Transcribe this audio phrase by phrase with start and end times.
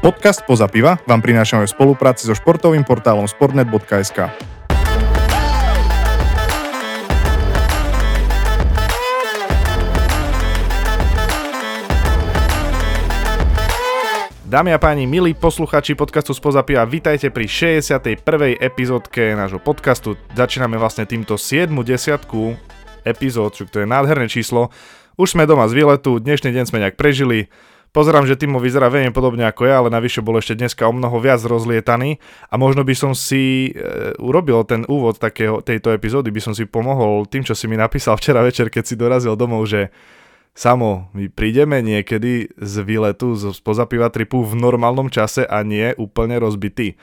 [0.00, 4.32] Podcast Poza piva vám prinášame v spolupráci so športovým portálom sportnet.sk.
[14.48, 18.24] Dámy a páni, milí posluchači podcastu Spoza piva, vítajte pri 61.
[18.56, 20.16] epizódke nášho podcastu.
[20.32, 22.56] Začíname vlastne týmto 7 desiatku
[23.04, 24.72] epizód, čo to je nádherné číslo.
[25.20, 27.52] Už sme doma z výletu, dnešný deň sme nejak prežili,
[27.90, 31.18] Pozerám, že Timo vyzerá veľmi podobne ako ja, ale navyše bol ešte dneska o mnoho
[31.18, 36.38] viac rozlietaný a možno by som si e, urobil ten úvod takého, tejto epizódy, by
[36.38, 39.90] som si pomohol tým, čo si mi napísal včera večer, keď si dorazil domov, že
[40.50, 46.42] Samo, my prídeme niekedy z výletu z pozapiva tripu v normálnom čase a nie úplne
[46.42, 46.98] rozbitý.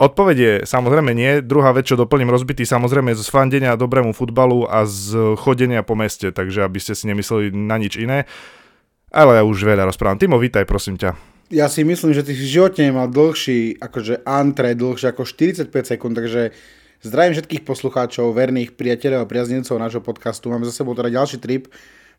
[0.00, 1.44] Odpoveď je samozrejme nie.
[1.44, 6.32] Druhá vec, čo doplním rozbitý, samozrejme z fandenia dobrému futbalu a z chodenia po meste,
[6.32, 8.24] takže aby ste si nemysleli na nič iné.
[9.10, 10.22] Ale ja už veľa rozprávam.
[10.22, 11.18] Timo, vítaj, prosím ťa.
[11.50, 15.66] Ja si myslím, že ty si v živote nemal dlhší, akože antre, dlhšie ako 45
[15.66, 16.54] sekúnd, takže
[17.02, 20.46] zdravím všetkých poslucháčov, verných priateľov a priaznivcov nášho podcastu.
[20.54, 21.66] Máme za sebou teda ďalší trip.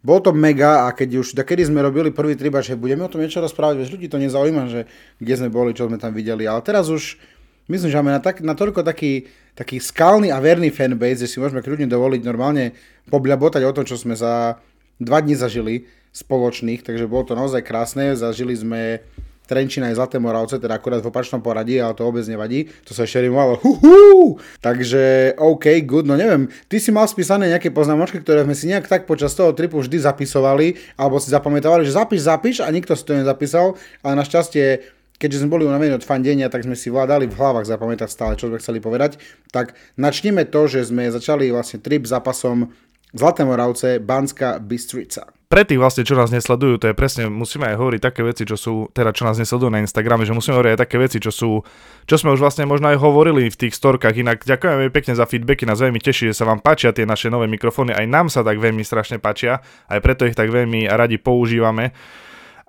[0.04, 3.24] Bol to mega a keď už, kedy sme robili prvý trip že budeme o tom
[3.24, 4.90] niečo rozprávať, veď ľudí to nezaujíma, že
[5.22, 7.22] kde sme boli, čo sme tam videli, ale teraz už
[7.70, 11.38] myslím, že máme na, tak, na toľko taký, taký skalný a verný fanbase, že si
[11.38, 12.74] môžeme kľudne dovoliť normálne
[13.14, 14.58] pobľabotať o tom, čo sme za
[14.98, 18.16] dva dní zažili spoločných, takže bolo to naozaj krásne.
[18.16, 19.04] Zažili sme
[19.52, 22.72] Trenčina aj Zlaté Moravce, teda akurát v opačnom poradí, ale to vôbec nevadí.
[22.88, 23.60] To sa ešte rimovalo.
[23.60, 24.40] Huhu!
[24.64, 26.48] Takže OK, good, no neviem.
[26.72, 30.08] Ty si mal spísané nejaké poznámočky, ktoré sme si nejak tak počas toho tripu vždy
[30.08, 34.88] zapisovali, alebo si zapamätávali, že zapíš, zapíš a nikto si to nezapísal, ale našťastie
[35.22, 38.50] keďže sme boli unavení od fandenia, tak sme si vládali v hlavách zapamätať stále, čo
[38.50, 39.22] sme chceli povedať.
[39.54, 42.74] Tak načneme to, že sme začali vlastne trip zápasom
[43.14, 45.30] Zlaté Moravce, Banska Bystrica.
[45.52, 48.56] Pre tých vlastne, čo nás nesledujú, to je presne, musíme aj hovoriť také veci, čo
[48.56, 51.68] sú, teda čo nás nesledujú na Instagrame, že musíme hovoriť aj také veci, čo sú,
[52.08, 55.68] čo sme už vlastne možno aj hovorili v tých storkách, inak ďakujeme pekne za feedbacky,
[55.68, 58.64] nás veľmi teší, že sa vám páčia tie naše nové mikrofóny, aj nám sa tak
[58.64, 59.60] veľmi strašne páčia,
[59.92, 61.92] aj preto ich tak veľmi radi používame.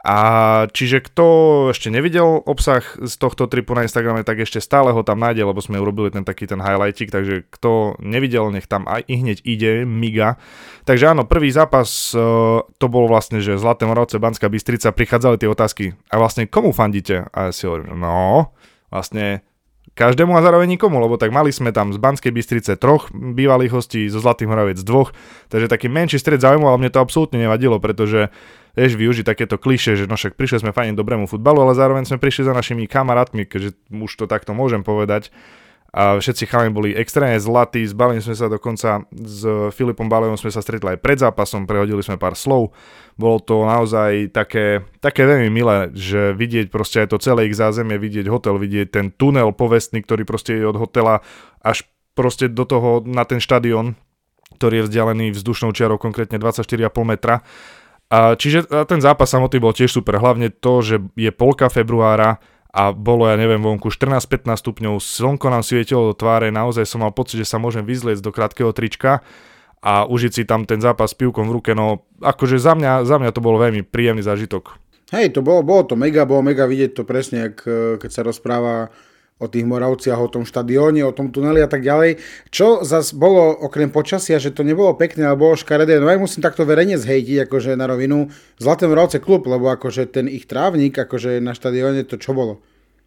[0.03, 0.19] A
[0.75, 1.27] čiže kto
[1.71, 5.63] ešte nevidel obsah z tohto tripu na Instagrame, tak ešte stále ho tam nájde, lebo
[5.63, 9.87] sme urobili ten taký ten highlightik, takže kto nevidel, nech tam aj i hneď ide,
[9.87, 10.43] miga.
[10.91, 12.19] Takže áno, prvý zápas e,
[12.67, 15.85] to bol vlastne, že Zlaté Moravce, Banská Bystrica, prichádzali tie otázky.
[16.11, 17.31] A vlastne komu fandíte?
[17.31, 18.51] A ja si hovorím, no,
[18.91, 19.47] vlastne
[19.93, 24.09] každému a zároveň nikomu, lebo tak mali sme tam z Banskej Bystrice troch bývalých hostí,
[24.09, 25.13] zo Zlatých Moraviec dvoch,
[25.53, 28.33] takže taký menší stred záujmu, ale mne to absolútne nevadilo, pretože
[28.73, 32.21] vieš, využiť takéto kliše, že no však prišli sme fajne dobrému futbalu, ale zároveň sme
[32.21, 35.29] prišli za našimi kamarátmi, keďže už to takto môžem povedať.
[35.93, 39.45] A všetci chalani boli extrémne zlatí, zbalili sme sa dokonca s
[39.77, 42.73] Filipom Balejom sme sa stretli aj pred zápasom, prehodili sme pár slov.
[43.21, 48.01] Bolo to naozaj také, také veľmi milé, že vidieť proste aj to celé ich zázemie,
[48.01, 51.21] vidieť hotel, vidieť ten tunel povestný, ktorý proste je od hotela
[51.61, 51.85] až
[52.17, 53.93] proste do toho na ten štadión,
[54.57, 57.45] ktorý je vzdialený vzdušnou čiarou konkrétne 24,5 metra
[58.13, 62.93] a čiže ten zápas samotný bol tiež super, hlavne to, že je polka februára a
[62.93, 67.41] bolo, ja neviem, vonku 14-15 stupňov, slnko nám svietilo do tváre, naozaj som mal pocit,
[67.41, 69.25] že sa môžem vyzliecť do krátkeho trička
[69.81, 73.17] a užiť si tam ten zápas s pivkom v ruke, no akože za mňa, za
[73.17, 74.77] mňa to bol veľmi príjemný zážitok.
[75.13, 77.65] Hej, to bolo, bolo to mega, bolo mega vidieť to presne, ak,
[78.01, 78.93] keď sa rozpráva
[79.43, 82.23] o tých Moravciach, o tom štadióne, o tom tuneli a tak ďalej.
[82.55, 86.47] Čo zas bolo okrem počasia, že to nebolo pekné, ale bolo škaredé, no aj musím
[86.47, 88.31] takto verejne zhejtiť, akože na rovinu
[88.63, 92.63] Zlaté Moravce klub, lebo akože ten ich trávnik, akože na štadióne to čo bolo?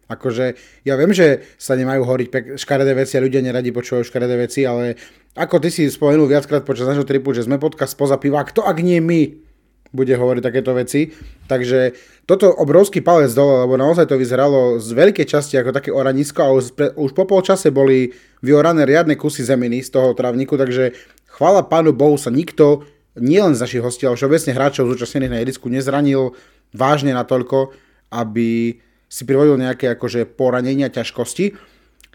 [0.06, 0.54] Akože,
[0.86, 4.62] ja viem, že sa nemajú hovoriť pek- škaredé veci a ľudia neradi počúvajú škaredé veci,
[4.62, 4.94] ale
[5.34, 8.78] ako ty si spomenul viackrát počas našho tripu, že sme podcast spoza piva, kto ak
[8.86, 9.45] nie my?
[9.92, 11.12] Bude hovoriť takéto veci.
[11.46, 11.94] Takže
[12.26, 16.50] toto obrovský palec dole, lebo naozaj to vyzeralo z veľkej časti ako také oranisko a
[16.50, 18.10] už, pre, už po polčase boli
[18.42, 20.94] vyorané riadne kusy zeminy z toho trávniku, takže
[21.30, 22.82] chvála pánu Bohu sa nikto,
[23.16, 26.36] nielen z našich hostí, ale všeobecne hráčov zúčastnených na jedisku nezranil
[26.76, 27.72] vážne natoľko,
[28.12, 28.76] aby
[29.06, 31.56] si privodil nejaké akože poranenia, ťažkosti.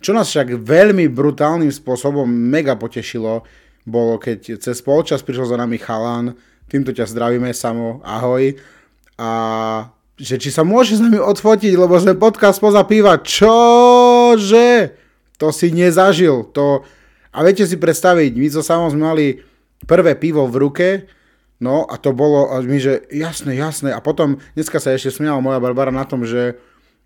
[0.02, 3.46] Čo nás však veľmi brutálnym spôsobom mega potešilo,
[3.86, 6.38] bolo keď cez polčas prišiel za nami chalán,
[6.72, 8.56] Týmto ťa zdravíme, Samo, ahoj.
[9.20, 9.30] A
[10.16, 13.20] že či sa môže s nami odfotiť, lebo sme podcast poza piva.
[13.20, 14.96] Čože?
[15.36, 16.48] To si nezažil.
[16.56, 16.88] To...
[17.36, 19.28] A viete si predstaviť, my so Samom sme mali
[19.84, 20.88] prvé pivo v ruke,
[21.60, 23.92] no a to bolo, a my, že jasné, jasné.
[23.92, 26.56] A potom, dneska sa ešte smiala moja Barbara na tom, že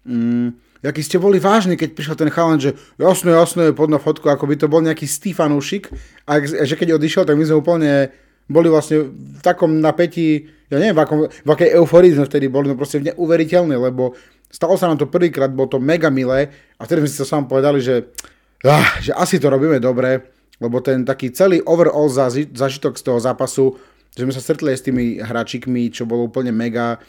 [0.05, 4.29] mm, aký ste boli vážni, keď prišiel ten chalan, že jasné, jasné, pod na fotku,
[4.29, 5.89] ako by to bol nejaký Stefanúšik.
[6.29, 8.13] A že keď odišiel, tak my sme úplne
[8.45, 12.69] boli vlastne v takom napätí, ja neviem, v, akom, v akej euforii sme vtedy boli,
[12.69, 14.13] no proste neuveriteľné, lebo
[14.49, 17.49] stalo sa nám to prvýkrát, bolo to mega milé a vtedy sme si to sám
[17.49, 18.13] povedali, že,
[18.65, 20.29] ah, že asi to robíme dobre,
[20.61, 23.75] lebo ten taký celý overall zaži- zažitok z toho zápasu,
[24.15, 27.01] že sme sa stretli aj s tými hráčikmi, čo bolo úplne mega,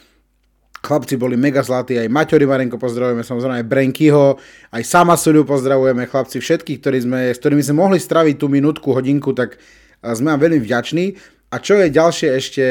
[0.77, 4.37] Chlapci boli mega zlatí, aj Maťo Rimarenko pozdravujeme, samozrejme aj Brenkyho,
[4.69, 8.93] aj sama Suliu pozdravujeme, chlapci všetkých, ktorí sme, s ktorými sme mohli straviť tú minútku,
[8.93, 9.57] hodinku, tak
[10.01, 11.05] sme vám veľmi vďační.
[11.51, 12.63] A čo je ďalšie ešte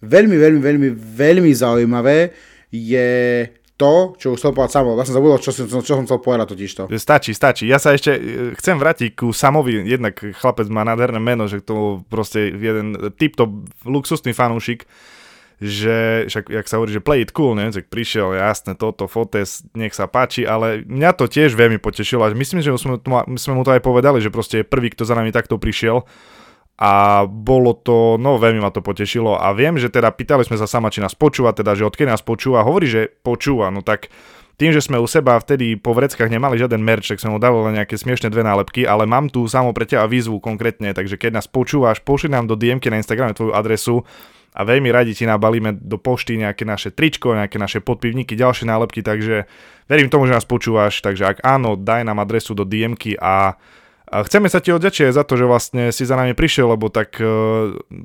[0.00, 2.32] veľmi, veľmi, veľmi, veľmi zaujímavé,
[2.72, 3.10] je
[3.74, 4.94] to, čo už chcel povedať Samo.
[4.94, 6.84] Ja som zabudol, čo, som, čo som chcel povedať totiž to.
[6.94, 7.66] Stačí, stačí.
[7.66, 8.20] Ja sa ešte e,
[8.54, 9.82] chcem vrátiť ku Samovi.
[9.82, 13.50] Jednak chlapec má nádherné meno, že to proste jeden tip-top
[13.82, 14.86] luxusný fanúšik
[15.62, 17.70] že však, jak sa hovorí, že play it cool, ne?
[17.70, 22.34] tak prišiel, jasné, toto, fotes, nech sa páči, ale mňa to tiež veľmi potešilo a
[22.34, 22.98] myslím, že sme,
[23.38, 26.02] sme mu to aj povedali, že proste je prvý, kto za nami takto prišiel
[26.74, 29.38] a bolo to, no veľmi ma to potešilo.
[29.38, 32.22] A viem, že teda pýtali sme sa sama, či nás počúva, teda, že odkiaľ nás
[32.26, 34.10] počúva, hovorí, že počúva, no tak
[34.54, 37.74] tým, že sme u seba vtedy po vreckách nemali žiaden merch, tak som mu dával
[37.74, 41.46] nejaké smiešne dve nálepky, ale mám tu samo pre teba výzvu konkrétne, takže keď nás
[41.50, 44.06] počúvaš, pošli nám do DMky na Instagrame tvoju adresu
[44.54, 49.02] a veľmi radi ti nabalíme do pošty nejaké naše tričko, nejaké naše podpivníky, ďalšie nálepky,
[49.02, 49.50] takže
[49.90, 53.58] verím tomu, že nás počúvaš, takže ak áno, daj nám adresu do DMky a
[54.14, 57.18] a chceme sa ti odďačiť za to, že vlastne si za nami prišiel, lebo tak
[57.18, 57.26] e,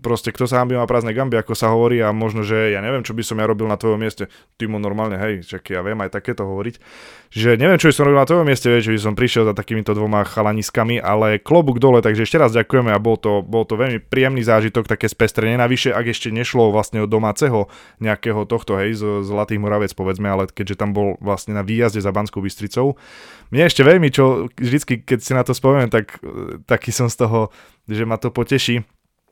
[0.01, 3.05] proste kto sa hambí má prázdne gamby, ako sa hovorí a možno, že ja neviem,
[3.05, 4.25] čo by som ja robil na tvojom mieste.
[4.57, 6.81] Ty mu normálne, hej, čak ja viem aj takéto hovoriť.
[7.29, 9.53] Že neviem, čo by som robil na tvojom mieste, vieš, že by som prišiel za
[9.53, 13.77] takýmito dvoma chalaniskami, ale klobúk dole, takže ešte raz ďakujeme a bol to, bol to
[13.77, 15.61] veľmi príjemný zážitok, také spestrenie.
[15.61, 17.69] Navyše, ak ešte nešlo vlastne od domáceho
[18.01, 22.09] nejakého tohto, hej, z Zlatých Moravec, povedzme, ale keďže tam bol vlastne na výjazde za
[22.09, 22.97] Banskou Bystricou,
[23.49, 25.98] mne ešte veľmi, čo vždycky, keď si na to spomeniem, tak
[26.69, 27.51] taký som z toho,
[27.89, 28.85] že ma to poteší.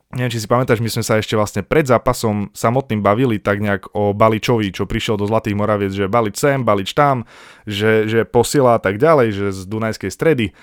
[0.08, 3.92] Neviem, či si pamätáš, my sme sa ešte vlastne pred zápasom samotným bavili tak nejak
[3.92, 7.28] o Baličovi, čo prišiel do Zlatých Moraviec, že Balič sem, Balič tam,
[7.68, 10.56] že, že posiela a tak ďalej, že z Dunajskej stredy.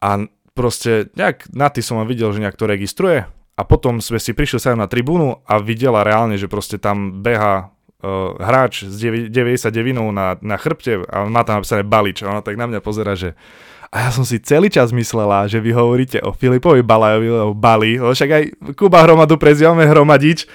[0.00, 0.24] A
[0.56, 4.58] proste nejak na ty som videl, že nejak to registruje a potom sme si prišli
[4.58, 9.70] sa na tribúnu a videla reálne, že proste tam beha uh, hráč z 99
[10.08, 13.36] na, na chrbte a má tam napísané Balič a ona tak na mňa pozera, že
[13.94, 17.94] a ja som si celý čas myslela, že vy hovoríte o Filipovi Balajovi, o Bali,
[17.94, 18.44] lebo však aj
[18.74, 20.50] Kuba Hromadu prezývame Hromadič.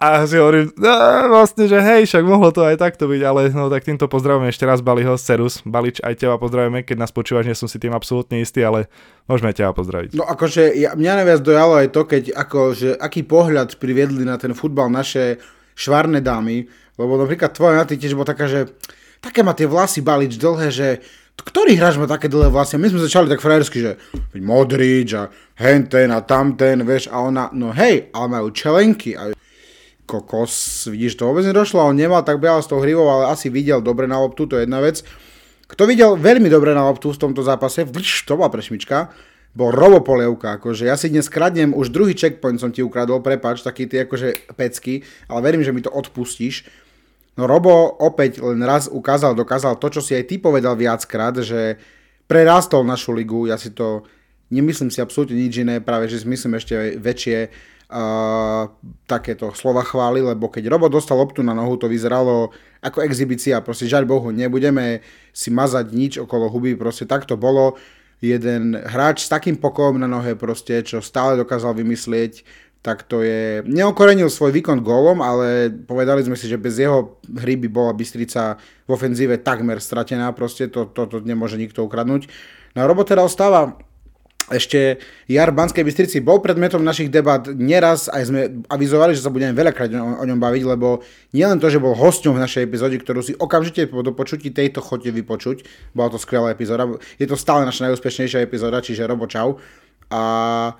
[0.00, 0.88] A si hovorím, no,
[1.28, 4.64] vlastne, že hej, však mohlo to aj takto byť, ale no tak týmto pozdravujeme ešte
[4.64, 8.40] raz Baliho, Serus, Balič, aj teba pozdravujeme, keď nás počúvaš, nie som si tým absolútne
[8.40, 8.88] istý, ale
[9.28, 10.16] môžeme teba pozdraviť.
[10.16, 14.56] No akože ja, mňa najviac dojalo aj to, keď akože, aký pohľad priviedli na ten
[14.56, 15.36] futbal naše
[15.76, 16.64] švarné dámy,
[16.96, 18.72] lebo napríklad tvoja na tiež bola taká, že
[19.20, 20.88] také má tie vlasy Balič dlhé, že
[21.42, 22.76] ktorý hráč má také dlhé vlasy?
[22.76, 23.92] My sme začali tak frajersky, že
[24.36, 29.30] Modrič a henten a tamten, vieš, a ona, no hej, ale majú čelenky a
[30.10, 33.78] kokos, vidíš, to vôbec nedošlo, on nemal tak behal s tou hrivou, ale asi videl
[33.78, 35.06] dobre na loptu, to je jedna vec.
[35.70, 39.14] Kto videl veľmi dobre na loptu v tomto zápase, vrš, to bola prešmička,
[39.54, 43.62] bol Robo Polievka, akože ja si dnes kradnem, už druhý checkpoint som ti ukradol, prepač,
[43.62, 46.66] taký ty akože pecky, ale verím, že mi to odpustíš
[47.40, 51.80] No Robo opäť len raz ukázal, dokázal to, čo si aj ty povedal viackrát, že
[52.28, 54.04] prerastol našu ligu, ja si to
[54.52, 58.66] nemyslím si absolútne nič iné, práve že si myslím ešte väčšie uh,
[59.06, 62.50] takéto slova chvály, lebo keď Robo dostal loptu na nohu, to vyzeralo
[62.82, 65.00] ako exhibícia, proste žiaľ Bohu, nebudeme
[65.30, 67.78] si mazať nič okolo huby, proste tak to bolo.
[68.20, 72.44] Jeden hráč s takým pokojom na nohe proste, čo stále dokázal vymyslieť,
[72.80, 73.60] tak to je...
[73.68, 78.56] Neokorenil svoj výkon gólom, ale povedali sme si, že bez jeho hry by bola Bystrica
[78.88, 82.32] v ofenzíve takmer stratená, proste to, to, to nemôže nikto ukradnúť.
[82.72, 83.76] No a Robo teda ostáva
[84.50, 84.98] ešte
[85.30, 89.94] Jar Banskej Bystrici bol predmetom našich debat neraz, aj sme avizovali, že sa budeme veľakrát
[89.94, 93.38] o, o ňom baviť, lebo nielen to, že bol hosťom v našej epizóde, ktorú si
[93.38, 95.62] okamžite po dopočutí tejto chodte vypočuť,
[95.94, 99.62] bola to skvelá epizóda, je to stále naša najúspešnejšia epizóda, čiže Robo čau.
[100.10, 100.74] A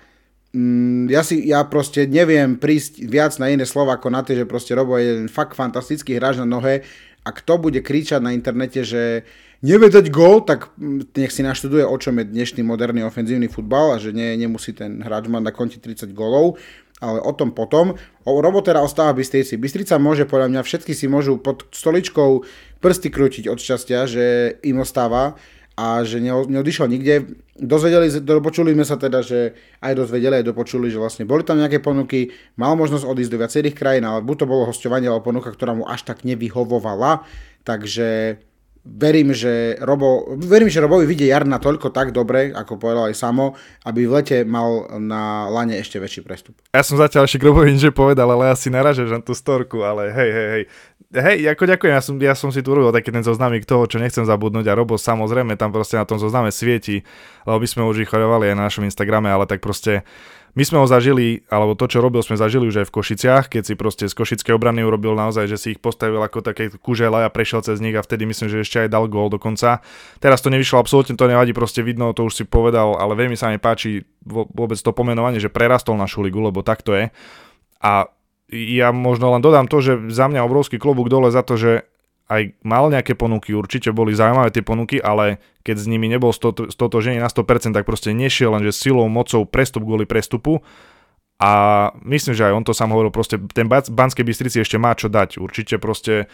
[1.07, 4.75] ja si, ja proste neviem prísť viac na iné slova ako na tie, že proste
[4.75, 6.83] Robo je jeden fakt fantastický hráč na nohe
[7.23, 9.23] a kto bude kričať na internete, že
[9.63, 13.95] nevie dať gól, tak mm, nech si naštuduje, o čom je dnešný moderný ofenzívny futbal
[13.95, 16.59] a že nie, nemusí ten hráč mať na konti 30 gólov,
[16.99, 17.95] ale o tom potom.
[18.27, 19.55] O Robo teda ostáva Bystrici.
[19.55, 22.45] Bystrica môže, podľa mňa, všetky si môžu pod stoličkou
[22.83, 24.25] prsty krútiť od šťastia, že
[24.67, 25.39] im ostáva
[25.81, 27.41] a že neodišiel nikde.
[27.57, 31.81] Dozvedeli, dopočuli sme sa teda, že aj dozvedeli, aj dopočuli, že vlastne boli tam nejaké
[31.81, 35.73] ponuky, mal možnosť odísť do viacerých krajín, ale buď to bolo hostovanie alebo ponuka, ktorá
[35.73, 37.25] mu až tak nevyhovovala,
[37.65, 38.37] takže
[38.85, 43.17] verím, že Robo, verím, že Robovi vidie jar na toľko tak dobre, ako povedal aj
[43.17, 43.53] Samo,
[43.85, 46.57] aby v lete mal na lane ešte väčší prestup.
[46.73, 50.31] Ja som zatiaľ ešte Robovi nič povedal, ale asi naražeš na tú storku, ale hej,
[50.33, 50.65] hej, hej.
[51.11, 53.99] Hej, ako ďakujem, ja som, ja som si tu urobil taký ten zoznamík toho, čo
[53.99, 57.03] nechcem zabudnúť a Robo samozrejme tam proste na tom zozname svieti,
[57.43, 60.07] lebo by sme už ich aj na našom Instagrame, ale tak proste
[60.59, 63.63] my sme ho zažili, alebo to, čo robil, sme zažili už aj v Košiciach, keď
[63.71, 67.31] si proste z Košickej obrany urobil naozaj, že si ich postavil ako také kužela a
[67.31, 69.83] prešiel cez nich a vtedy myslím, že ešte aj dal gól dokonca.
[70.23, 73.51] Teraz to nevyšlo, absolútne to nevadí, proste vidno, to už si povedal, ale veľmi sa
[73.51, 77.11] mi páči vôbec to pomenovanie, že prerastol našu ligu, lebo tak to je.
[77.83, 78.07] A
[78.55, 81.83] ja možno len dodám to, že za mňa obrovský klobúk dole za to, že
[82.31, 87.19] aj mal nejaké ponuky, určite boli zaujímavé tie ponuky, ale keď s nimi nebol stotožený
[87.19, 90.63] na 100%, tak proste nešiel lenže silou, mocou prestup kvôli prestupu
[91.43, 91.51] a
[92.07, 95.43] myslím, že aj on to sám hovoril, proste ten Banskej Bystrici ešte má čo dať,
[95.43, 96.31] určite proste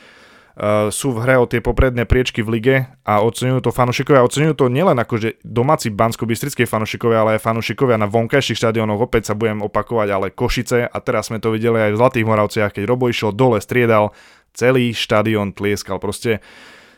[0.89, 4.73] sú v hre o tie popredné priečky v lige a oceňujú to fanúšikovia, oceňujú to
[4.73, 10.09] nielen akože domáci bansko-bystrickej fanúšikovia, ale aj fanúšikovia na vonkajších štadiónoch, opäť sa budem opakovať,
[10.09, 13.61] ale Košice a teraz sme to videli aj v Zlatých Moravciach, keď Robo išiel dole,
[13.61, 14.17] striedal,
[14.57, 16.01] celý štadión tlieskal.
[16.01, 16.41] Proste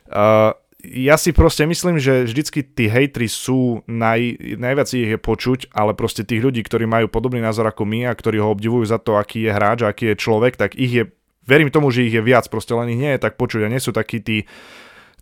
[0.07, 0.55] uh,
[0.87, 5.99] ja si proste myslím, že vždycky tí hejtri sú, naj, najviac ich je počuť, ale
[5.99, 9.19] proste tých ľudí, ktorí majú podobný názor ako my a ktorí ho obdivujú za to,
[9.19, 11.05] aký je hráč aký je človek, tak ich je,
[11.49, 13.81] verím tomu, že ich je viac, proste len ich nie je tak počuť a nie
[13.81, 14.45] sú takí tí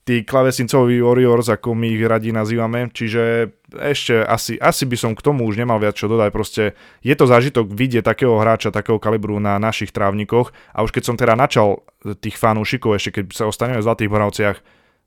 [0.07, 5.21] tí klavesincoví Warriors, ako my ich radi nazývame, čiže ešte asi, asi by som k
[5.21, 6.63] tomu už nemal viac čo dodať, proste
[7.03, 10.55] je to zážitok vidieť takého hráča, takého kalibru na našich trávnikoch.
[10.71, 11.83] A už keď som teda načal
[12.23, 14.57] tých fanúšikov, ešte keď sa ostaneme v Zlatých Moravciach,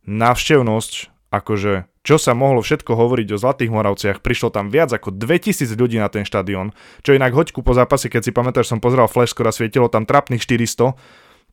[0.03, 0.91] návštevnosť,
[1.29, 6.01] akože čo sa mohlo všetko hovoriť o Zlatých Moravciach, prišlo tam viac ako 2000 ľudí
[6.01, 6.73] na ten štadión,
[7.05, 10.41] čo inak hoďku po zápase, keď si pamätáš, som pozeral flash skoro svietilo tam trapných
[10.41, 10.97] 400,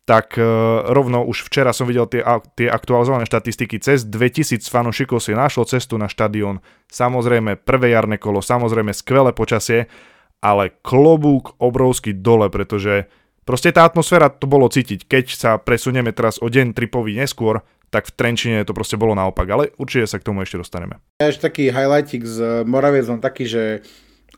[0.06, 2.23] tak uh, rovno už včera som videl tie,
[2.54, 3.83] tie aktualizované štatistiky.
[3.83, 6.62] Cez 2000 fanúšikov si našlo cestu na štadión.
[6.88, 9.90] Samozrejme prvé jarné kolo, samozrejme skvelé počasie,
[10.38, 13.11] ale klobúk obrovský dole, pretože
[13.42, 15.11] proste tá atmosféra to bolo cítiť.
[15.11, 19.46] Keď sa presunieme teraz o deň tripový neskôr, tak v Trenčine to proste bolo naopak,
[19.46, 20.98] ale určite sa k tomu ešte dostaneme.
[21.22, 23.86] Ešte taký highlightik z Moraviec, len taký, že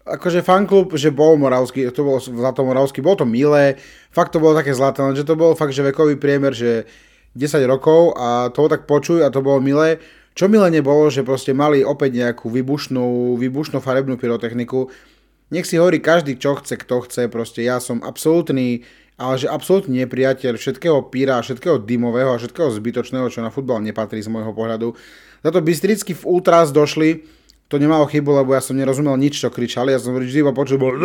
[0.08, 3.76] akože fanklub, že bol Moravský, to bol Zlato Moravský, bol to milé,
[4.08, 6.88] fakt to bolo také zlaté, lenže to bol fakt, že vekový priemer, že
[7.36, 10.00] 10 rokov a to tak počuj a to bolo milé.
[10.32, 14.86] Čo milé nebolo, že proste mali opäť nejakú vybušnú, vybušnú farebnú pyrotechniku.
[15.50, 18.86] Nech si hovorí každý, čo chce, kto chce, proste ja som absolútny,
[19.18, 24.22] ale že absolútne nepriateľ všetkého píra, všetkého dymového a všetkého zbytočného, čo na futbal nepatrí
[24.22, 24.94] z môjho pohľadu.
[25.42, 27.26] Za to Bystricky v Ultras došli,
[27.68, 29.92] to nemalo chybu, lebo ja som nerozumel nič, čo kričali.
[29.92, 30.96] Ja som vždy iba počul, bol...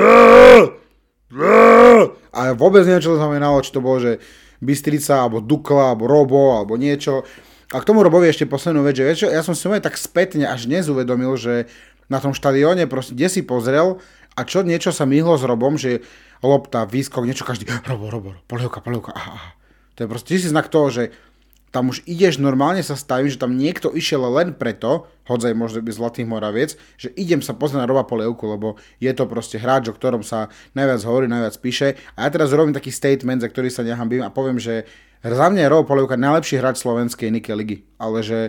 [2.32, 4.24] A vôbec neviem, čo to znamenalo, či to bolo, že
[4.63, 7.27] Bystrica, alebo Dukla, alebo Robo, alebo niečo.
[7.74, 10.88] A k tomu Robovi ešte poslednú vec, že ja som si tak spätne až dnes
[10.88, 11.67] uvedomil, že
[12.13, 13.98] na tom štadióne proste, kde si pozrel
[14.38, 16.05] a čo niečo sa myhlo s Robom, že
[16.46, 19.50] lopta, výskok, niečo každý, Robo, Robo, polievka, polievka, aha, aha.
[19.98, 21.03] To je proste si znak toho, že
[21.74, 25.89] tam už ideš, normálne sa stavím, že tam niekto išiel len preto, hodzaj možno by
[25.89, 29.98] Zlatých Moraviec, že idem sa pozrieť na Roba Polievku, lebo je to proste hráč, o
[29.98, 31.98] ktorom sa najviac hovorí, najviac píše.
[32.13, 34.86] A ja teraz robím taký statement, za ktorý sa nehambím a poviem, že
[35.25, 38.39] za mňa je Robo Polievka najlepší hráč slovenskej Nike ligy, ale že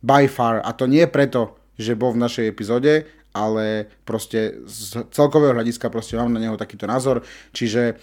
[0.00, 5.58] by far, a to nie preto, že bol v našej epizóde, ale proste z celkového
[5.58, 7.98] hľadiska proste mám na neho takýto názor, čiže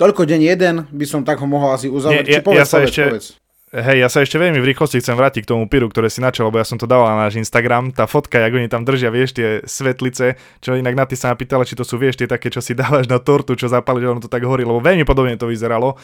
[0.00, 2.40] toľko deň jeden by som tak ho mohol asi uzavrieť.
[2.40, 3.26] Ja, povedz, ja sa povedz, ešte, povedz.
[3.72, 6.52] Hej, ja sa ešte veľmi v rýchlosti chcem vrátiť k tomu pyru, ktoré si načal,
[6.52, 7.88] lebo ja som to dával na náš Instagram.
[7.88, 11.40] Tá fotka, jak oni tam držia, vieš, tie svetlice, čo inak na ty sa ma
[11.40, 14.12] pýtala, či to sú, vieš, tie také, čo si dávaš na tortu, čo zapali, že
[14.12, 15.96] ono to tak horí, lebo veľmi podobne to vyzeralo.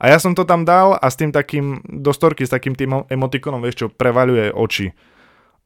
[0.00, 3.04] A ja som to tam dal a s tým takým, do storky, s takým tým
[3.04, 4.88] emotikonom, vieš, čo prevaľuje oči.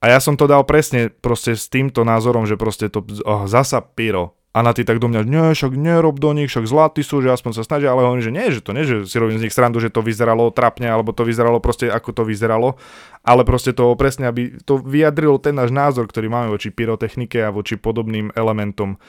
[0.05, 3.81] A ja som to dal presne proste s týmto názorom, že proste to oh, zasa
[3.81, 7.25] pyro a na ty tak do mňa, nie, však nerob do nich, však zlatí sú,
[7.25, 9.49] že aspoň sa snažia, ale hovorím, že nie, že to nie, že si robím z
[9.49, 12.77] nich srandu, že to vyzeralo trapne, alebo to vyzeralo proste ako to vyzeralo,
[13.27, 17.51] ale proste to presne, aby to vyjadrilo ten náš názor, ktorý máme voči pyrotechnike a
[17.51, 19.01] voči podobným elementom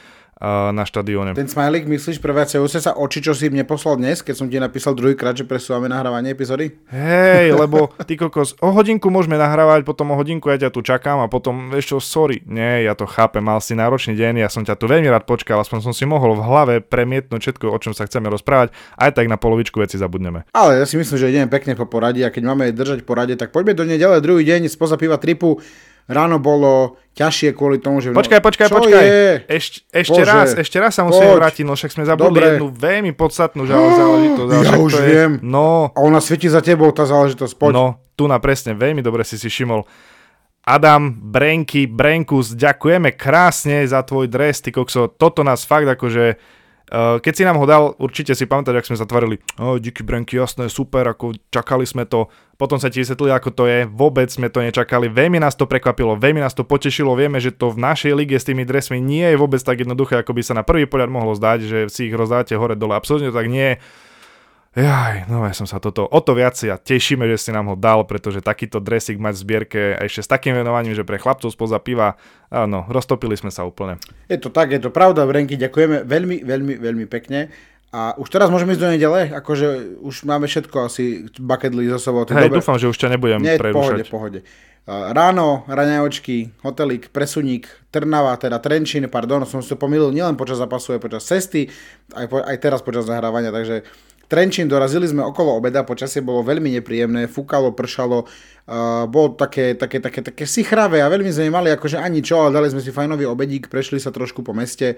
[0.44, 1.32] na štadióne.
[1.32, 4.92] Ten smajlik, myslíš, prevracajú sa oči, čo si im neposlal dnes, keď som ti napísal
[4.92, 6.75] druhýkrát, že presúvame nahrávanie epizódy?
[6.92, 11.24] Hej, lebo ty kokos, o hodinku môžeme nahrávať, potom o hodinku ja ťa tu čakám
[11.24, 12.44] a potom, vieš čo, sorry.
[12.44, 15.63] Nie, ja to chápem, mal si náročný deň, ja som ťa tu veľmi rád počkal,
[15.63, 19.32] aspoň som si mohol v hlave premietnúť všetko, o čom sa chceme rozprávať, aj tak
[19.32, 20.44] na polovičku veci zabudneme.
[20.51, 23.56] Ale ja si myslím, že ideme pekne po poradí a keď máme držať porade, tak
[23.56, 25.63] poďme do nej ďalej druhý deň spoza piva tripu
[26.05, 28.12] ráno bolo ťažšie kvôli tomu, že...
[28.12, 29.03] Počkaj, počkaj, Čo počkaj.
[29.07, 29.27] Je?
[29.47, 32.47] Eš, ešte Bože, raz, ešte raz sa musíme vrátiť, no však sme zabudli Dobre.
[32.59, 34.50] jednu veľmi podstatnú záležitosť.
[34.51, 35.31] Ja už je, viem.
[35.39, 35.95] No.
[35.95, 37.71] A ona svieti za tebou, tá záležitosť, poď.
[37.71, 37.85] No,
[38.19, 39.88] tu na presne veľmi dobre si si všimol.
[40.65, 46.41] Adam, Brenky, Brenkus, ďakujeme krásne za tvoj dres, ty kokso, toto nás fakt akože
[46.92, 50.70] keď si nám ho dal, určite si pamätáš, ak sme zatvorili, oh, díky Brenky, jasné,
[50.70, 52.30] super, ako čakali sme to.
[52.56, 56.15] Potom sa ti vysvetlili, ako to je, vôbec sme to nečakali, veľmi nás to prekvapilo,
[56.15, 59.36] veľmi nás to potešilo, vieme, že to v našej lige s tými dresmi nie je
[59.36, 62.56] vôbec tak jednoduché, ako by sa na prvý pohľad mohlo zdať, že si ich rozdáte
[62.56, 63.82] hore dole, absolútne tak nie
[64.75, 67.75] Jaj, no ja som sa toto, o to viac ja tešíme, že si nám ho
[67.79, 71.48] dal, pretože takýto dresik mať v zbierke a ešte s takým venovaním, že pre chlapcov
[71.48, 72.20] spoza piva,
[72.51, 74.03] áno, roztopili sme sa úplne.
[74.27, 77.48] Je to tak, je to pravda, Brenky, ďakujeme veľmi, veľmi, veľmi pekne.
[77.96, 82.12] A už teraz môžeme ísť do nedele, akože už máme všetko asi bucket list za
[82.12, 82.27] sebou.
[82.27, 82.60] Hej, dobe...
[82.60, 84.12] dúfam, že už ťa nebudem Nie, prerušať.
[84.12, 84.75] pohode, pohode.
[84.86, 90.94] Ráno, raňajočky, hotelík, presuník, Trnava, teda Trenčín, pardon, som si to pomýlil nielen počas zápasu,
[90.94, 91.72] aj počas cesty,
[92.13, 93.82] aj, po, aj teraz počas zahrávania, takže
[94.25, 100.01] Trenčín dorazili sme okolo obeda, počasie bolo veľmi nepríjemné, fúkalo, pršalo, uh, bolo také, také,
[100.01, 103.29] také, také sichravé a veľmi sme mali akože ani čo, ale dali sme si fajnový
[103.29, 104.98] obedík, prešli sa trošku po meste,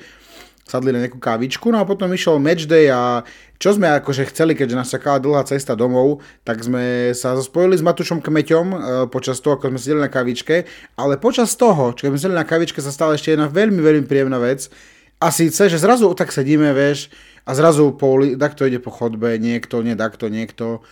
[0.68, 3.24] sadli na nejakú kávičku, no a potom išiel matchday a
[3.56, 7.84] čo sme akože chceli, keďže nás čakala dlhá cesta domov, tak sme sa spojili s
[7.84, 10.68] Matušom Kmeťom uh, počas toho, ako sme sedeli na kavičke,
[11.00, 14.40] ale počas toho, čo sme sedeli na kavičke, sa stala ešte jedna veľmi, veľmi príjemná
[14.40, 14.72] vec,
[15.18, 17.10] a síce, že zrazu tak sedíme, vieš,
[17.48, 20.84] a zrazu po, takto ide po chodbe, niekto, nie takto, niekto.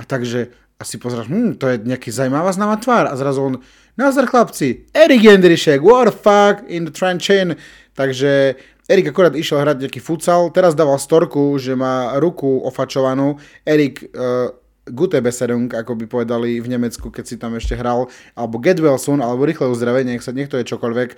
[0.00, 0.50] A takže
[0.80, 3.06] asi pozráš, hm, to je nejaký zaujímavá známa tvár.
[3.06, 3.54] A zrazu on,
[3.94, 7.54] nazdar chlapci, Erik Jendrišek, what the fuck, in the trench-in.
[7.94, 8.56] Takže
[8.90, 13.38] Erik akorát išiel hrať nejaký futsal, teraz dával storku, že má ruku ofačovanú.
[13.62, 14.50] Erik uh,
[14.90, 18.58] Gute Besserung, ako by povedali v Nemecku, keď si tam ešte hral, alebo
[18.98, 21.10] soon, alebo rýchle uzdravenie, nech sa niekto je čokoľvek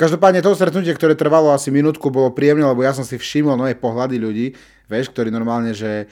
[0.00, 3.76] Každopádne to stretnutie, ktoré trvalo asi minútku, bolo príjemné, lebo ja som si všimol nové
[3.76, 4.56] pohľady ľudí,
[4.88, 6.08] vieš, ktorí normálne, že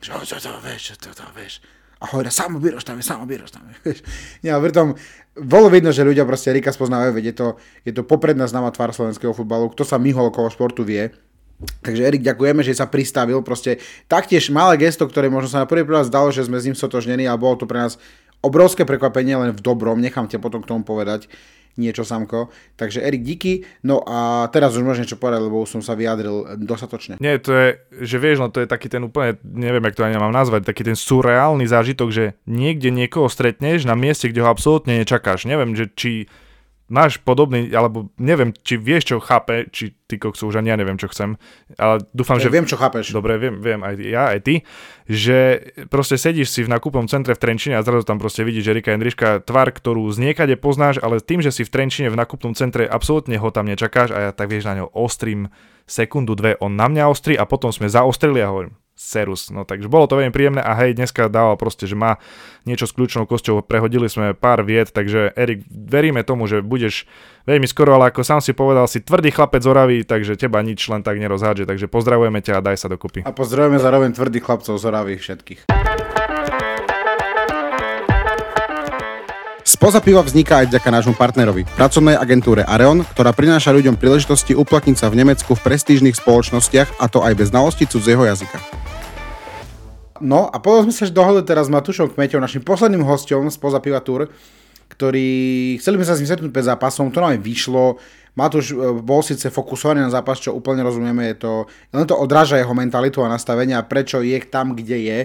[0.00, 1.60] čo to, vieš, čo to, vieš.
[2.00, 4.00] A hovoria, samo tam, samo tam, vieš.
[4.40, 4.96] Nie, a pritom
[5.36, 7.48] bolo vidno, že ľudia proste Rika spoznávajú, veď je to,
[7.84, 11.12] je to popredná známa tvár slovenského futbalu, kto sa myhol okolo športu vie.
[11.80, 13.40] Takže Erik, ďakujeme, že sa pristavil.
[13.40, 13.80] Proste
[14.12, 17.24] taktiež malé gesto, ktoré možno sa na prvý príklad zdalo, že sme s ním sotožnení
[17.24, 17.96] a bolo to pre nás
[18.44, 21.28] obrovské prekvapenie, len v dobrom, nechám ťa potom k tomu povedať
[21.76, 22.48] niečo samko.
[22.80, 23.68] Takže Erik, díky.
[23.84, 27.20] No a teraz už môžem niečo povedať, lebo som sa vyjadril dostatočne.
[27.20, 27.68] Nie, to je,
[28.00, 30.88] že vieš, no to je taký ten úplne, neviem, jak to ani mám nazvať, taký
[30.88, 35.44] ten surreálny zážitok, že niekde niekoho stretneš na mieste, kde ho absolútne nečakáš.
[35.44, 36.32] Neviem, že či
[36.86, 40.94] máš podobný, alebo neviem, či vieš, čo chápe, či ty koksu, už ani ja neviem,
[40.94, 41.34] čo chcem,
[41.74, 42.54] ale dúfam, ja že...
[42.54, 43.10] Viem, čo chápeš.
[43.10, 44.54] Dobre, viem, viem, aj ja, aj ty,
[45.10, 48.94] že proste sedíš si v nakupnom centre v Trenčine a zrazu tam proste vidíš Erika
[48.94, 52.86] Jendriška, tvar, ktorú z niekade poznáš, ale tým, že si v Trenčine v nakupnom centre,
[52.86, 55.50] absolútne ho tam nečakáš a ja tak vieš na ňo ostrým
[55.90, 59.52] sekundu, dve, on na mňa ostri a potom sme zaostrili a hovorím, Serus.
[59.52, 62.16] No takže bolo to veľmi príjemné a hej, dneska dával proste, že má
[62.64, 67.04] niečo s kľúčnou kosťou, prehodili sme pár vied, takže Erik, veríme tomu, že budeš
[67.44, 70.80] veľmi skoro, ale ako sám si povedal, si tvrdý chlapec z Oravy, takže teba nič
[70.88, 73.28] len tak nerozhádže, takže pozdravujeme ťa a daj sa dokopy.
[73.28, 75.60] A pozdravujeme zároveň tvrdých chlapcov z Oravy všetkých.
[79.66, 84.96] Spoza piva vzniká aj vďaka nášmu partnerovi, pracovnej agentúre Areon, ktorá prináša ľuďom príležitosti uplatniť
[84.96, 88.85] sa v Nemecku v prestížnych spoločnostiach, a to aj bez znalosti cudzieho jazyka.
[90.22, 94.00] No a potom sme sa dohodli teraz s Matušom Kmeťom, našim posledným hostom spoza piva
[94.00, 94.30] Tour,
[94.86, 95.28] ktorý,
[95.82, 97.98] chceli sme sa s ním stretnúť pred zápasom, to nám aj vyšlo.
[98.36, 101.52] Matúš e, bol síce fokusovaný na zápas, čo úplne rozumieme, je to,
[101.90, 105.18] len to odráža jeho mentalitu a nastavenie a prečo je tam, kde je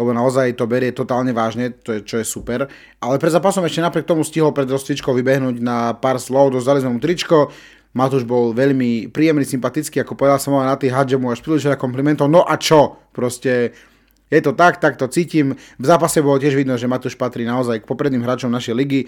[0.00, 2.72] lebo naozaj to berie totálne vážne, to je, čo je super.
[3.04, 6.96] Ale pred zápasom ešte napriek tomu stihol pred rozcvičkou vybehnúť na pár slov, dostali sme
[6.96, 7.52] mu tričko,
[7.90, 12.30] Matúš bol veľmi príjemný, sympatický, ako povedal som na tých hadže mu až príliš komplimentov,
[12.30, 13.02] no a čo?
[13.10, 13.74] Proste
[14.30, 15.58] je to tak, tak to cítim.
[15.76, 19.00] V zápase bolo tiež vidno, že Matúš patrí naozaj k popredným hráčom našej ligy.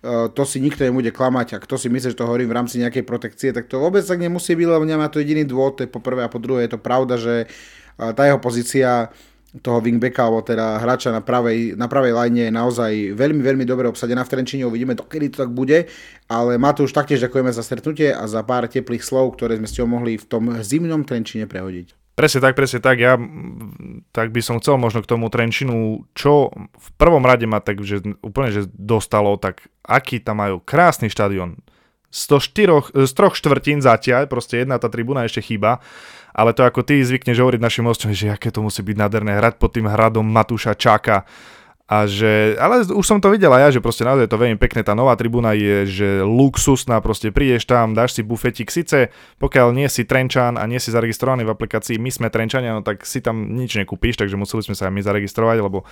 [0.00, 2.80] Uh, to si nikto nebude klamať a kto si myslí, že to hovorím v rámci
[2.80, 5.92] nejakej protekcie, tak to vôbec tak nemusí byť, lebo nemá to jediný dôvod, to je
[5.92, 9.12] po prvé a po druhé je to pravda, že uh, tá jeho pozícia
[9.58, 13.90] toho wingbacka, alebo teda hráča na pravej, na pravej line je naozaj veľmi, veľmi dobre
[13.90, 15.90] obsadená v Trenčine, uvidíme, dokedy to tak bude,
[16.30, 19.90] ale už taktiež ďakujeme za stretnutie a za pár teplých slov, ktoré sme s ňou
[19.90, 22.09] mohli v tom zimnom Trenčine prehodiť.
[22.20, 23.00] Presne tak, presne tak.
[23.00, 23.16] Ja
[24.12, 28.04] tak by som chcel možno k tomu Trenčinu, čo v prvom rade ma tak že
[28.20, 31.64] úplne že dostalo, tak aký tam majú krásny štadión.
[32.12, 35.80] Štyroch, z troch štvrtín zatiaľ, proste jedna tá tribúna ešte chýba
[36.30, 39.58] ale to ako ty zvykneš hovoriť našim hostom, že aké to musí byť nádherné hrať
[39.58, 41.26] pod tým hradom Matúša Čáka
[41.90, 44.86] A že, ale už som to videl aj ja, že proste naozaj to veľmi pekné,
[44.86, 49.10] tá nová tribúna je, že luxusná, proste prídeš tam, dáš si bufetik, síce
[49.42, 53.02] pokiaľ nie si Trenčan a nie si zaregistrovaný v aplikácii My sme Trenčania, no tak
[53.02, 55.82] si tam nič nekúpíš, takže museli sme sa aj my zaregistrovať, lebo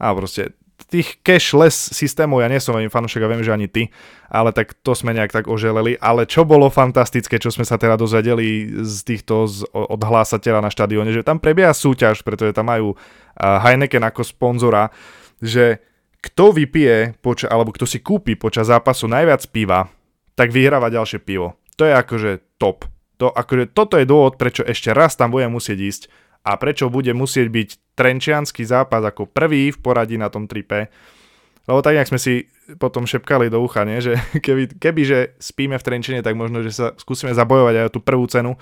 [0.00, 0.56] a proste
[0.88, 3.92] tých cashless systémov ja nie som veľmi fanúšek a viem, že ani ty,
[4.32, 5.94] ale tak to sme nejak tak oželeli.
[6.00, 10.70] Ale čo bolo fantastické, čo sme sa teda dozvedeli z týchto z, od hlásateľa na
[10.72, 12.98] štadióne, že tam prebieha súťaž, pretože tam majú
[13.38, 14.90] Heineken ako sponzora
[15.42, 15.82] že
[16.22, 19.90] kto vypije, poča- alebo kto si kúpi počas zápasu najviac piva,
[20.38, 21.58] tak vyhráva ďalšie pivo.
[21.76, 22.30] To je akože
[22.62, 22.86] top.
[23.18, 26.02] To, akože, toto je dôvod, prečo ešte raz tam bude musieť ísť
[26.46, 30.90] a prečo bude musieť byť trenčianský zápas ako prvý v poradí na tom tripe.
[31.66, 34.02] Lebo tak, jak sme si potom šepkali do ucha, nie?
[34.06, 37.94] že keby, keby že spíme v Trenčine, tak možno, že sa skúsime zabojovať aj o
[37.94, 38.58] tú prvú cenu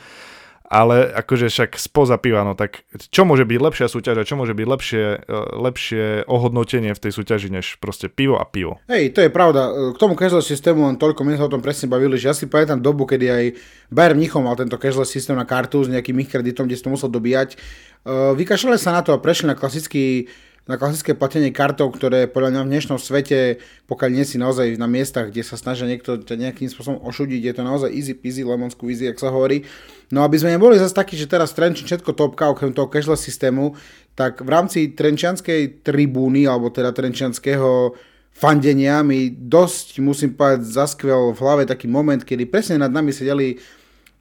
[0.71, 4.55] ale akože však spoza piva, no tak čo môže byť lepšia súťaž a čo môže
[4.55, 8.79] byť lepšie, e, lepšie ohodnotenie v tej súťaži, než proste pivo a pivo.
[8.87, 9.91] Hej, to je pravda.
[9.91, 12.47] K tomu casual systému len toľko, my sa o tom presne bavili, že ja si
[12.47, 13.45] pamätám dobu, kedy aj
[13.91, 16.95] Bayern Mnichov mal tento casual systém na kartu s nejakým ich kreditom, kde si to
[16.95, 17.59] musel dobíjať.
[18.07, 20.31] E, vykašľali sa na to a prešli na klasický
[20.71, 23.59] na klasické platenie kartou, ktoré podľa mňa v dnešnom svete,
[23.91, 27.63] pokiaľ nie si naozaj na miestach, kde sa snažia niekto nejakým spôsobom ošudiť, je to
[27.67, 29.67] naozaj easy peasy, lemon squeezy, ak sa hovorí.
[30.15, 33.75] No aby sme neboli zase takí, že teraz Trenčín všetko topka, okrem toho cashless systému,
[34.15, 37.99] tak v rámci Trenčianskej tribúny, alebo teda Trenčianského
[38.31, 43.59] fandenia mi dosť, musím povedať, zaskvel v hlave taký moment, kedy presne nad nami sedeli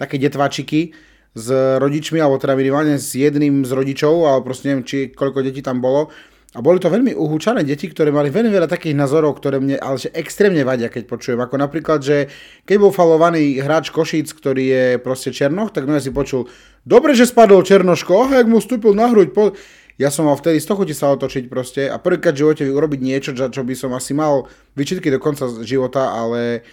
[0.02, 4.98] také detvačiky, s rodičmi, alebo teda minimálne s jedným z rodičov, ale proste neviem, či
[5.14, 6.10] koľko detí tam bolo.
[6.58, 10.02] A boli to veľmi uhúčané deti, ktoré mali veľmi veľa takých názorov, ktoré mne ale
[10.02, 11.38] že extrémne vadia, keď počujem.
[11.38, 12.26] Ako napríklad, že
[12.66, 16.50] keď bol falovaný hráč Košíc, ktorý je proste Černoch, tak no ja si počul,
[16.90, 19.30] dobre, že spadol Černoško, oh, jak mu vstúpil na hruď.
[19.30, 19.54] Po...
[20.02, 23.32] Ja som mal vtedy z toho sa otočiť proste a prvýkrát v živote urobiť niečo,
[23.36, 26.66] čo by som asi mal vyčitky do konca života, ale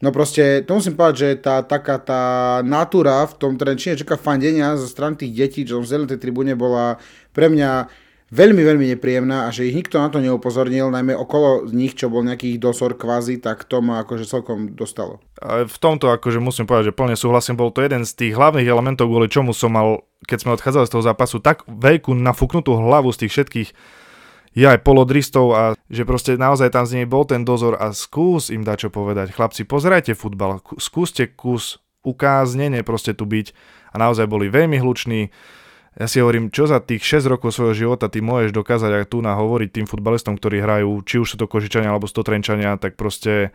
[0.00, 2.24] No proste, to musím povedať, že tá taká tá
[2.64, 6.96] natúra v tom Trenčine, čaká fandenia zo strany tých detí, čo v tej tribúne bola
[7.36, 7.84] pre mňa
[8.30, 12.22] veľmi, veľmi nepríjemná a že ich nikto na to neupozornil, najmä okolo nich, čo bol
[12.22, 15.18] nejakých dosor kvázi, tak to ma akože celkom dostalo.
[15.42, 18.70] A v tomto akože musím povedať, že plne súhlasím, bol to jeden z tých hlavných
[18.70, 23.10] elementov, kvôli čomu som mal, keď sme odchádzali z toho zápasu, tak veľkú nafúknutú hlavu
[23.10, 23.70] z tých všetkých
[24.50, 28.50] ja aj polodristov a že proste naozaj tam z nej bol ten dozor a skús
[28.50, 29.30] im dať čo povedať.
[29.30, 33.54] Chlapci, pozerajte futbal, skúste kus ukáznenie proste tu byť
[33.94, 35.30] a naozaj boli veľmi hluční
[36.00, 39.20] ja si hovorím, čo za tých 6 rokov svojho života ty môžeš dokázať aj tu
[39.20, 43.52] na hovoriť tým futbalistom, ktorí hrajú, či už sú to Kožičania alebo Stotrenčania, tak proste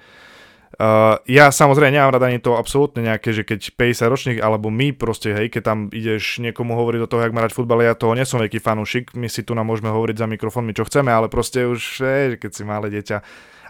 [0.76, 4.92] Uh, ja samozrejme nemám rada ani to absolútne nejaké, že keď 50 ročník alebo my
[4.92, 8.28] proste, hej, keď tam ideš niekomu hovoriť do toho, jak má futbal, ja toho nie
[8.28, 11.64] som veľký fanúšik, my si tu nám môžeme hovoriť za mikrofónmi, čo chceme, ale proste
[11.64, 13.24] už, hej, keď si malé dieťa,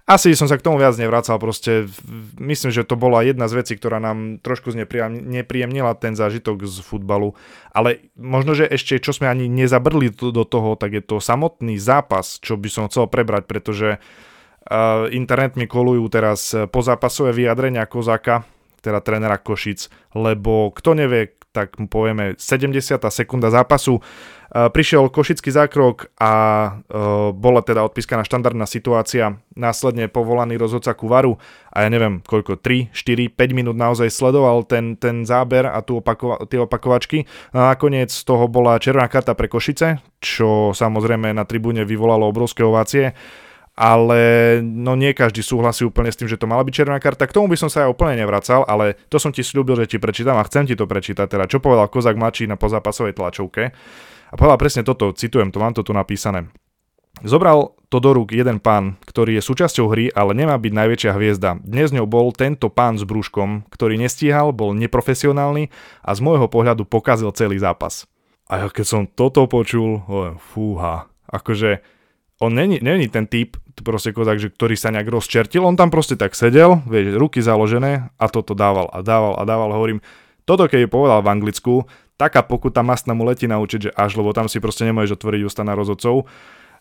[0.05, 1.89] asi som sa k tomu viac nevracal, proste
[2.37, 7.33] myslím, že to bola jedna z vecí, ktorá nám trošku nepríjemnila ten zážitok z futbalu,
[7.73, 12.37] ale možno, že ešte čo sme ani nezabrdli do toho, tak je to samotný zápas,
[12.37, 18.45] čo by som chcel prebrať, pretože uh, internet mi kolujú teraz pozápasové vyjadrenia Kozaka,
[18.85, 22.75] teda trénera Košic, lebo kto nevie, tak mu povieme 70.
[23.07, 24.03] sekunda zápasu.
[24.55, 26.31] Prišiel košický zákrok a
[27.35, 31.35] bola teda odpískaná štandardná situácia, následne povolaný rozhodca ku varu
[31.71, 35.99] a ja neviem koľko, 3, 4, 5 minút naozaj sledoval ten, ten záber a tu
[35.99, 37.27] opakova, tie opakovačky.
[37.51, 42.63] A nakoniec z toho bola červená karta pre Košice, čo samozrejme na tribúne vyvolalo obrovské
[42.63, 43.11] ovácie
[43.75, 47.27] ale no nie každý súhlasí úplne s tým, že to mala byť červená karta.
[47.27, 49.97] K tomu by som sa ja úplne nevracal, ale to som ti slúbil, že ti
[49.99, 51.27] prečítam a chcem ti to prečítať.
[51.27, 53.75] Teda, čo povedal Kozak Mačí na pozápasovej tlačovke.
[54.31, 56.47] A povedal presne toto, citujem, to mám to tu napísané.
[57.23, 61.63] Zobral to do rúk jeden pán, ktorý je súčasťou hry, ale nemá byť najväčšia hviezda.
[61.63, 65.71] Dnes ňou bol tento pán s brúškom, ktorý nestíhal, bol neprofesionálny
[66.03, 68.03] a z môjho pohľadu pokazil celý zápas.
[68.51, 70.03] A ja keď som toto počul,
[70.51, 71.94] fúha, akože
[72.39, 76.15] on není, není ten typ, proste kozak, že ktorý sa nejak rozčertil, on tam proste
[76.15, 79.99] tak sedel, vieš, ruky založené a toto dával a dával a dával, hovorím,
[80.47, 81.73] toto keď povedal v Anglicku,
[82.15, 85.63] taká pokuta masna mu letí naučiť, že až, lebo tam si proste nemôžeš otvoriť ústa
[85.67, 86.27] na rozhodcov.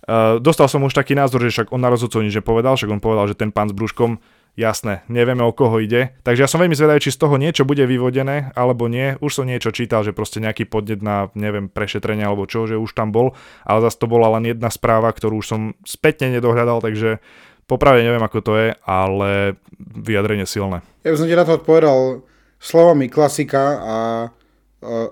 [0.05, 3.01] Uh, dostal som už taký názor, že však on na rozhodcov nič nepovedal, však on
[3.01, 4.21] povedal, že ten pán s brúškom
[4.55, 6.15] Jasné, nevieme o koho ide.
[6.23, 9.19] Takže ja som veľmi zvedavý, či z toho niečo bude vyvodené, alebo nie.
[9.19, 12.95] Už som niečo čítal, že proste nejaký podnet na, neviem, prešetrenie alebo čo, že už
[12.95, 13.35] tam bol,
[13.67, 17.19] ale zase to bola len jedna správa, ktorú už som spätne nedohľadal, takže
[17.67, 20.87] popravde neviem, ako to je, ale vyjadrenie silné.
[21.03, 22.23] Ja by som ti na to odpovedal
[22.63, 23.97] slovami klasika a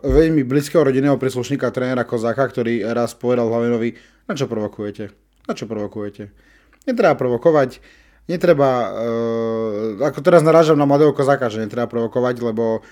[0.07, 3.99] veľmi blízkeho rodinného príslušníka trénera Kozáka, ktorý raz povedal Hlavenovi,
[4.31, 5.11] na čo provokujete?
[5.51, 6.31] Na čo provokujete?
[6.87, 7.83] Netreba provokovať,
[8.27, 12.83] netreba, uh, ako teraz narážam na mladého kozáka, že netreba provokovať, lebo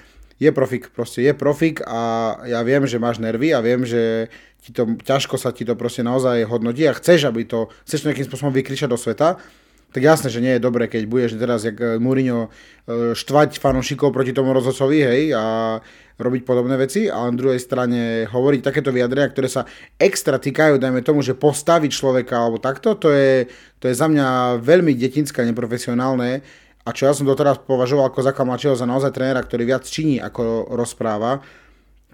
[0.41, 4.33] je profik, proste je profik a ja viem, že máš nervy a viem, že
[4.65, 8.09] ti to, ťažko sa ti to proste naozaj hodnotí a chceš, aby to, chceš to
[8.09, 9.37] nejakým spôsobom vykričať do sveta,
[9.91, 14.15] tak jasné, že nie je dobré, keď budeš teraz, jak eh, Mourinho, eh, štvať fanúšikov
[14.15, 15.45] proti tomu rozhodcovi, hej, a
[16.21, 19.65] robiť podobné veci, ale na druhej strane hovoriť takéto vyjadrenia, ktoré sa
[19.97, 23.49] extra týkajú, dajme tomu, že postaviť človeka alebo takto, to je,
[23.81, 26.45] to je za mňa veľmi detinské a neprofesionálne.
[26.85, 30.17] A čo ja som doteraz považoval ako Zaka mladšieho za naozaj trénera, ktorý viac činí
[30.17, 31.45] ako rozpráva,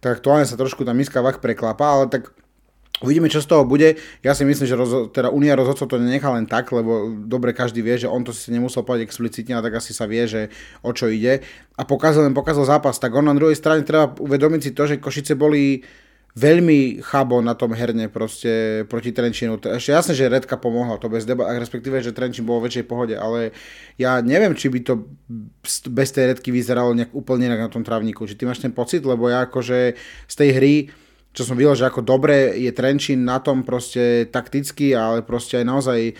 [0.02, 2.34] tak aktuálne sa trošku tá miska vach preklapa, ale tak
[3.04, 4.00] Uvidíme, čo z toho bude.
[4.24, 7.84] Ja si myslím, že rozho- teda Unia rozhodcov to nenechá len tak, lebo dobre každý
[7.84, 10.48] vie, že on to si nemusel povedať explicitne, ale tak asi sa vie, že
[10.80, 11.44] o čo ide.
[11.76, 12.96] A pokazal len pokazal zápas.
[12.96, 15.84] Tak on na druhej strane treba uvedomiť si to, že Košice boli
[16.36, 19.56] veľmi chabo na tom herne proste proti Trenčinu.
[19.56, 23.16] Ešte jasné, že Redka pomohla, to bez debat, respektíve, že Trenčín bol vo väčšej pohode,
[23.16, 23.56] ale
[23.96, 25.04] ja neviem, či by to
[25.88, 28.28] bez tej Redky vyzeralo nejak úplne inak na tom trávniku.
[28.28, 29.96] Či ty máš ten pocit, lebo ja akože
[30.28, 30.74] z tej hry
[31.36, 35.66] čo som videl, že ako dobre je Trenčín na tom proste takticky, ale proste aj
[35.68, 36.12] naozaj e,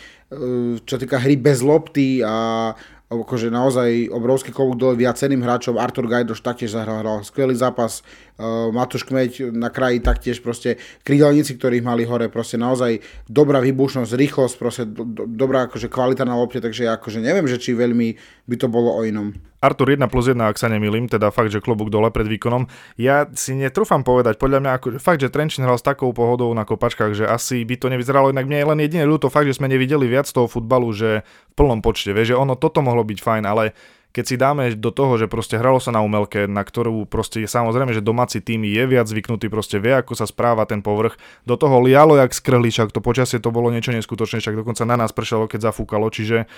[0.85, 2.77] čo týka hry bez lopty a
[3.09, 5.81] akože naozaj obrovský klobúk dole viaceným hráčom.
[5.81, 8.05] Artur Gajdoš taktiež zahral, hral skvelý zápas.
[8.37, 10.77] Uh, Matúš Kmeď na kraji taktiež proste
[11.09, 16.29] krídelníci, ktorých mali hore, proste naozaj dobrá výbušnosť, rýchlosť, proste do, do, dobrá akože kvalita
[16.29, 18.13] na lopte, takže ja akože neviem, že či veľmi
[18.45, 19.33] by to bolo o inom.
[19.65, 22.69] Artur 1 plus 1, ak sa nemýlim, teda fakt, že klobúk dole pred výkonom.
[23.01, 26.69] Ja si netrúfam povedať, podľa mňa ako, fakt, že Trenčín hral s takou pohodou na
[26.69, 29.73] kopačkách, že asi by to nevyzeralo, inak mne je len jediné ľúto fakt, že sme
[29.73, 33.45] nevideli viac toho futbalu, že v plnom počte, vieš, že ono toto mohlo byť fajn,
[33.49, 33.73] ale
[34.17, 37.49] keď si dáme do toho, že proste hralo sa na umelke, na ktorú proste je
[37.53, 41.61] samozrejme, že domáci tým je viac zvyknutý, proste vie, ako sa správa ten povrch, do
[41.61, 45.13] toho lialo jak skrhli, však to počasie to bolo niečo neskutočné, však dokonca na nás
[45.13, 46.49] pršalo, keď zafúkalo, čiže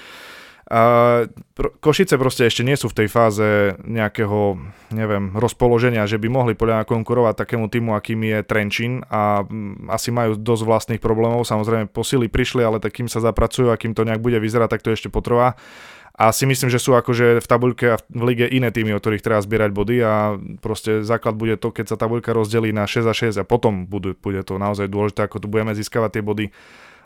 [0.68, 1.24] a
[1.56, 4.60] Košice proste ešte nie sú v tej fáze nejakého,
[4.92, 10.12] neviem, rozpoloženia, že by mohli podľa konkurovať takému týmu, akým je Trenčín a mm, asi
[10.12, 11.48] majú dosť vlastných problémov.
[11.48, 14.92] Samozrejme posily prišli, ale takým sa zapracujú a kým to nejak bude vyzerať, tak to
[14.92, 15.56] ešte potrvá.
[16.18, 19.22] A si myslím, že sú akože v tabuľke a v lige iné týmy, o ktorých
[19.22, 23.14] treba zbierať body a proste základ bude to, keď sa tabuľka rozdelí na 6 a
[23.14, 26.50] 6 a potom bude, bude to naozaj dôležité, ako tu budeme získavať tie body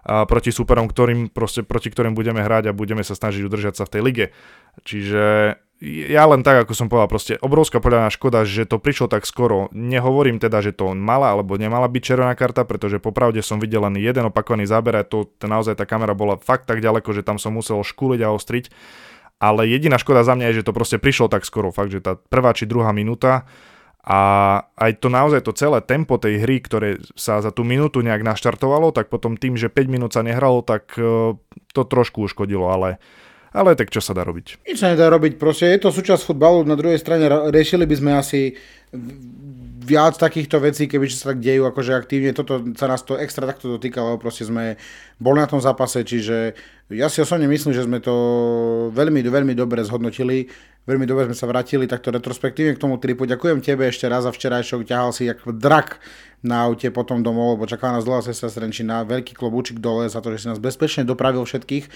[0.03, 3.85] a proti súperom, ktorým, proste, proti ktorým budeme hrať a budeme sa snažiť udržať sa
[3.87, 4.27] v tej lige.
[4.83, 9.27] Čiže ja len tak, ako som povedal, proste obrovská podľa škoda, že to prišlo tak
[9.27, 9.66] skoro.
[9.70, 13.98] Nehovorím teda, že to mala alebo nemala byť červená karta, pretože popravde som videl len
[13.98, 17.55] jeden opakovaný záber a to naozaj tá kamera bola fakt tak ďaleko, že tam som
[17.55, 18.70] musel škúliť a ostriť.
[19.42, 21.74] Ale jediná škoda za mňa je, že to proste prišlo tak skoro.
[21.74, 23.42] Fakt, že tá prvá či druhá minúta
[24.02, 24.18] a
[24.78, 28.90] aj to naozaj to celé tempo tej hry, ktoré sa za tú minútu nejak naštartovalo,
[28.90, 31.38] tak potom tým, že 5 minút sa nehralo, tak e,
[31.70, 32.98] to trošku uškodilo, ale
[33.52, 34.64] ale tak čo sa dá robiť?
[34.64, 38.10] Nič sa nedá robiť, proste je to súčasť futbalu, na druhej strane riešili by sme
[38.16, 38.40] asi
[39.82, 43.76] viac takýchto vecí, keby sa tak dejú akože aktívne, toto sa nás to extra takto
[43.76, 44.78] dotýkalo, proste sme
[45.18, 46.54] boli na tom zápase, čiže
[46.94, 48.14] ja si osobne myslím, že sme to
[48.94, 50.46] veľmi, veľmi dobre zhodnotili,
[50.86, 53.26] veľmi dobre sme sa vrátili takto retrospektívne k tomu tripu.
[53.26, 55.98] Ďakujem tebe ešte raz za včerajšok, ťahal si jak drak
[56.46, 60.30] na aute potom domov, lebo čaká nás dlhá cesta z veľký klobúčik dole za to,
[60.34, 61.86] že si nás bezpečne dopravil všetkých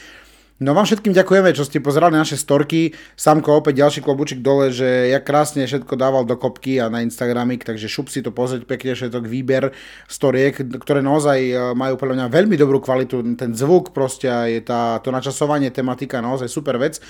[0.57, 2.97] No vám všetkým ďakujeme, čo ste pozerali naše storky.
[3.13, 7.61] Samko opäť ďalší klobučik dole, že ja krásne všetko dával do kopky a na Instagramik,
[7.61, 9.77] takže šup si to pozrieť pekne všetok výber
[10.09, 14.65] storiek, ktoré naozaj e, majú podľa mňa veľmi dobrú kvalitu, ten zvuk proste a je
[14.65, 17.05] tá, to načasovanie, tematika naozaj super vec.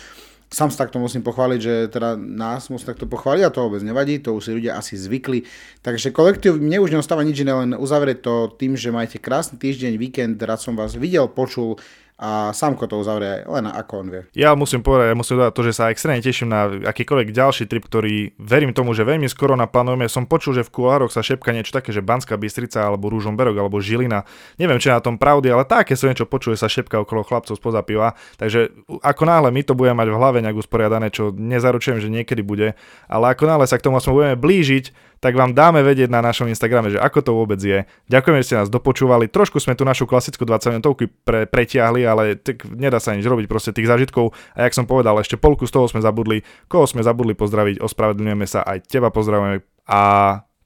[0.46, 4.22] Sam sa takto musím pochváliť, že teda nás musím takto pochváliť a to vôbec nevadí,
[4.22, 5.42] to už si ľudia asi zvykli.
[5.82, 9.98] Takže kolektív, mne už neostáva nič iné, len uzavrieť to tým, že majte krásny týždeň,
[9.98, 11.82] víkend, rád som vás videl, počul,
[12.16, 14.22] a Samko to uzavrie len ako on vie.
[14.33, 17.85] Ja musím povedať, ja musím dodať to, že sa extrémne teším na akýkoľvek ďalší trip,
[17.85, 20.09] ktorý verím tomu, že veľmi skoro naplánujeme.
[20.09, 23.85] Som počul, že v kulároch sa šepka niečo také, že Banská Bystrica alebo Rúžomberok alebo
[23.85, 24.24] Žilina.
[24.57, 27.52] Neviem, či na tom pravdy, ale také som niečo počul, že sa šepka okolo chlapcov
[27.61, 28.16] spoza piva.
[28.40, 28.72] Takže
[29.05, 32.72] ako náhle my to budeme mať v hlave nejak usporiadané, čo nezaručujem, že niekedy bude,
[33.12, 36.92] ale ako náhle sa k tomu budeme blížiť, tak vám dáme vedieť na našom Instagrame,
[36.92, 37.88] že ako to vôbec je.
[38.12, 39.29] Ďakujeme, že ste nás dopočúvali.
[39.33, 43.48] Trošku sme tu našu klasickú 20 minútovku pre, pretiahli, ale tak nedá sa nič robiť,
[43.48, 44.37] proste tých zážitkov.
[44.55, 46.44] A jak som povedal, ešte polku z toho sme zabudli.
[46.68, 49.64] Koho sme zabudli pozdraviť, ospravedlňujeme sa, aj teba pozdravujeme.
[49.88, 50.00] A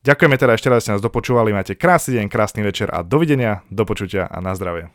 [0.02, 1.54] ďakujeme teda ešte raz, že ste nás dopočúvali.
[1.54, 4.92] Máte krásny deň, krásny večer a dovidenia, do počutia a na zdravie.